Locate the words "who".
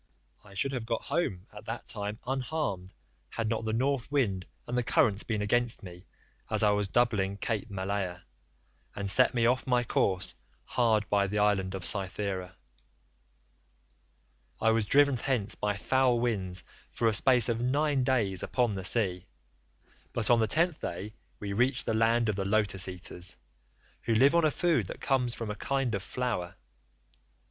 24.05-24.15